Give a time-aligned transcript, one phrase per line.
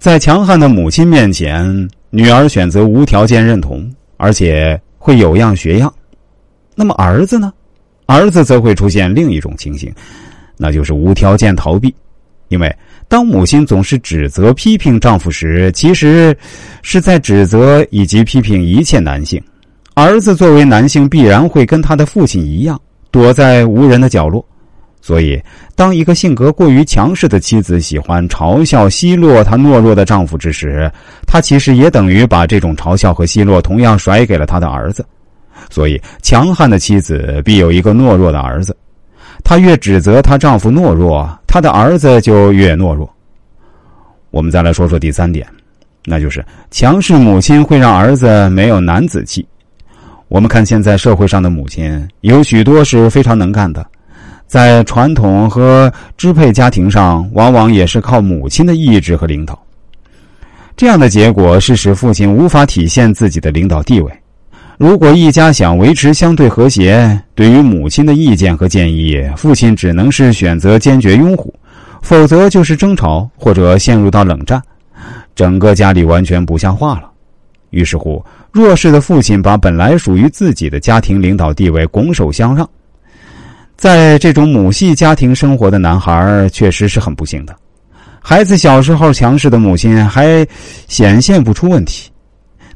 [0.00, 5.92] 在强悍的母亲面前，女儿选择无条件认同，而且会有样学样。
[6.74, 7.52] 那么儿子呢？
[8.06, 9.92] 儿子则会出现另一种情形，
[10.56, 11.94] 那就是无条件逃避。
[12.48, 12.74] 因为
[13.08, 16.34] 当母亲总是指责、批评丈夫时，其实
[16.80, 19.38] 是在指责以及批评一切男性。
[19.92, 22.80] 儿子作为男性，必然会跟他的父亲一样，
[23.10, 24.42] 躲在无人的角落。
[25.02, 25.42] 所以，
[25.74, 30.90] 当一个性格过于强势的妻子喜欢嘲笑、奚落她懦弱的丈夫之时，
[31.26, 35.04] 她其实也等于把这种嘲笑和奚落同样甩给了她的儿子。
[35.70, 38.76] 所以，强悍的妻子必有一个懦弱的儿子。
[39.42, 43.10] 她越指责她丈夫懦弱，她的儿子就越懦弱。
[44.30, 45.46] 我们再来说说第三点，
[46.04, 49.44] 那就是强势母亲会让儿子没有男子气。
[50.28, 53.84] 我们看现在社会上的母亲，有许多是非常能干的。
[54.50, 59.56] 在传统和支配家庭上，往往也是靠母亲的意志和领导。
[60.76, 64.12] 这样的结果是使父亲无法体现自己的领导地位。
[64.76, 71.54] 如果一家想维持相对和谐，对于母亲的意见和建议，父亲只能是选择坚决拥护，
[72.02, 74.60] 否则就是争吵或者陷入到冷战，
[75.36, 77.08] 整个家里完全不像话了。
[77.70, 82.68] 于是乎，弱势的父亲把本来属于自己的家庭领导地位拱手相让。
[83.80, 87.56] 在这种母系家庭生活的男孩确实是很不幸的。
[88.20, 90.46] 孩子小时候强势的母亲还
[90.86, 92.10] 显现不出问题，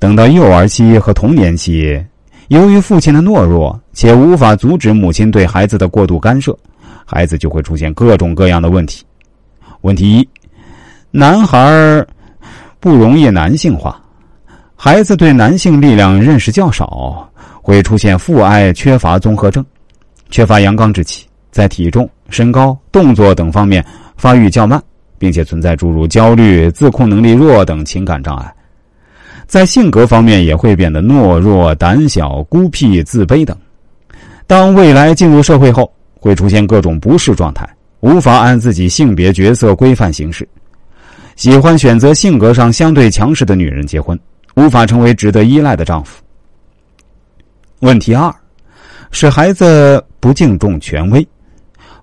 [0.00, 2.04] 等到幼儿期和童年期，
[2.48, 6.52] 由于父亲的懦弱且无法阻止母亲对孩子的过度干涉，
[7.04, 9.04] 孩子就会出现各种各样的问题。
[9.82, 10.28] 问题一：
[11.12, 12.04] 男孩
[12.80, 14.02] 不容易男性化，
[14.74, 17.30] 孩子对男性力量认识较少，
[17.62, 19.64] 会出现父爱缺乏综合症。
[20.30, 23.84] 缺乏阳刚之气，在体重、身高、动作等方面
[24.16, 24.82] 发育较慢，
[25.18, 28.54] 并且存在诸如焦虑、自控能力弱等情感障碍。
[29.46, 33.56] 在性格方面也会变得懦弱、胆小、孤僻、自卑等。
[34.46, 35.90] 当未来进入社会后，
[36.20, 37.66] 会出现各种不适状态，
[38.00, 40.46] 无法按自己性别角色规范行事，
[41.36, 44.18] 喜欢选择性格上相对强势的女人结婚，
[44.56, 46.22] 无法成为值得依赖的丈夫。
[47.80, 48.30] 问题二。
[49.10, 51.26] 使孩子不敬重权威，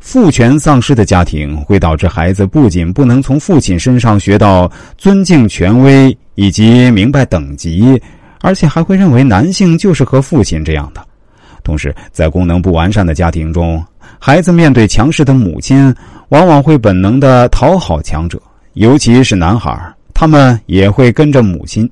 [0.00, 8.00] 父权丧失的家庭会导致孩子不仅不能从父亲身上学到尊敬权威以及明白等级，
[8.40, 11.04] 而且还会认为男性就是和父亲这样的。
[11.62, 13.82] 同时，在功能不完善的家庭中，
[14.18, 15.94] 孩子面对强势的母亲，
[16.28, 18.40] 往往会本能的讨好强者，
[18.74, 19.74] 尤其是男孩，
[20.12, 21.88] 他们也会跟着母亲，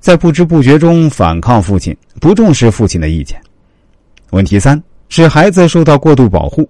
[0.00, 3.40] 在不知不觉中反抗父亲，不重视父亲的意见。
[4.36, 6.68] 问题三是孩子受到过度保护，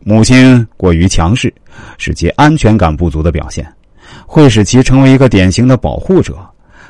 [0.00, 1.52] 母亲过于强势，
[1.98, 3.64] 使其安全感不足的表现，
[4.26, 6.36] 会使其成为一个典型的保护者，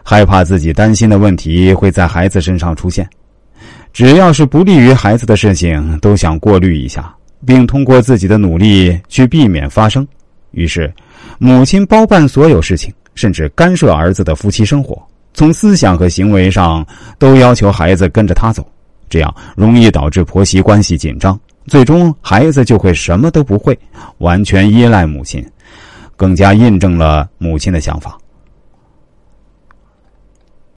[0.03, 3.07] 害怕自己担心的问题会在孩子身上出现，
[3.93, 10.07] 只要是不利于孩子的事情都想过滤一下，并通过自己的努力去避免发生。
[10.53, 10.91] 于是，
[11.39, 14.97] 母亲包办所有事情，甚至干涉儿子的夫妻生活，
[15.35, 16.87] 从思想和行为上
[17.19, 18.67] 都要求孩子跟着他走。
[19.09, 23.79] 这样容易导致婆媳关系紧张，最终孩子就会什么都不会，
[24.19, 25.45] 完全依赖母亲，
[26.17, 28.19] 更加印证了母亲的想法。